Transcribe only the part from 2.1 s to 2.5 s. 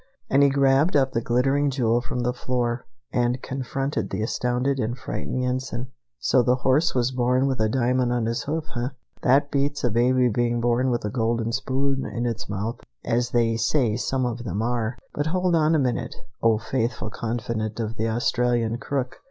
the